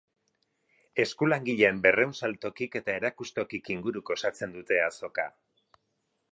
[1.03, 5.31] Eskulangileen berrehun saltokik eta erakustokik inguruk osatzen dute azoka.